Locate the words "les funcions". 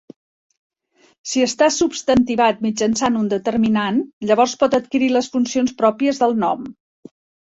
5.19-5.77